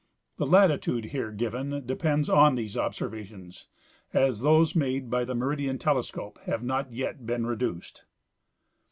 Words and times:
The 0.37 0.47
latitude 0.47 1.05
here 1.05 1.29
given 1.29 1.85
depends 1.85 2.27
on, 2.27 2.55
these 2.55 2.75
observations, 2.75 3.67
as 4.15 4.39
those 4.39 4.75
made 4.75 5.11
by 5.11 5.25
the 5.25 5.35
meridian 5.35 5.77
telescope 5.77 6.39
have 6.47 6.63
not 6.63 6.91
yet 6.91 7.23
been 7.27 7.45
reduced. 7.45 8.05